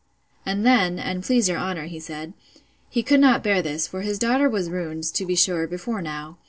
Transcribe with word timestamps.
And 0.47 0.65
then, 0.65 0.97
and 0.97 1.23
please 1.23 1.47
your 1.47 1.59
honour, 1.59 1.85
he 1.85 1.99
said, 1.99 2.33
he 2.89 3.03
could 3.03 3.19
not 3.19 3.43
bear 3.43 3.61
this; 3.61 3.85
for 3.87 4.01
his 4.01 4.17
daughter 4.17 4.49
was 4.49 4.67
ruined, 4.67 5.03
to 5.13 5.27
be 5.27 5.35
sure, 5.35 5.67
before 5.67 6.01
now. 6.01 6.39